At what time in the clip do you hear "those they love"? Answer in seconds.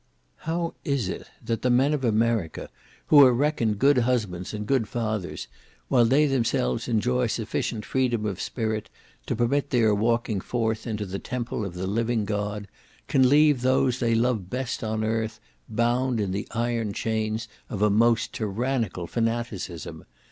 13.61-14.49